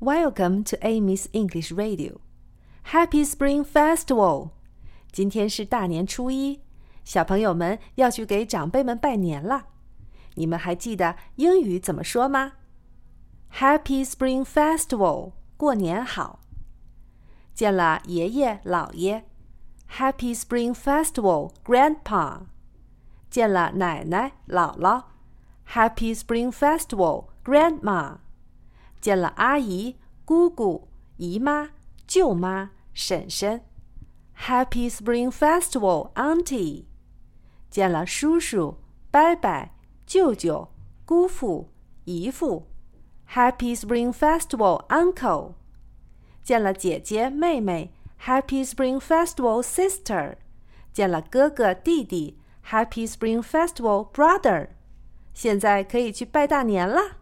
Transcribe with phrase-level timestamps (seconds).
[0.00, 2.20] Welcome to Amy's English Radio.
[2.92, 4.50] Happy Spring Festival!
[5.10, 6.60] 今天是大年初一，
[7.04, 9.66] 小朋友们要去给长辈们拜年了。
[10.36, 12.52] 你们还记得英语怎么说吗
[13.54, 15.32] ？Happy Spring Festival！
[15.56, 16.38] 过年好！
[17.52, 19.24] 见了爷爷姥爷
[19.90, 22.42] ，Happy Spring Festival, Grandpa！
[23.28, 25.06] 见了奶奶姥姥
[25.66, 28.18] ，Happy Spring Festival, Grandma！
[29.00, 31.70] 见了阿姨、姑姑、姨妈、
[32.06, 33.62] 舅妈、婶婶
[34.36, 36.84] ，Happy Spring Festival, Auntie！
[37.70, 38.78] 见了叔叔、
[39.10, 39.70] 伯伯、
[40.06, 40.68] 舅舅、
[41.04, 41.68] 姑父、
[42.04, 42.66] 姨父
[43.32, 45.54] ，Happy Spring Festival, Uncle！
[46.42, 47.92] 见了姐姐、妹妹
[48.24, 50.36] ，Happy Spring Festival, Sister！
[50.92, 52.38] 见了哥哥、弟弟
[52.70, 54.70] ，Happy Spring Festival, Brother！
[55.34, 57.18] 现在可以去拜大年了。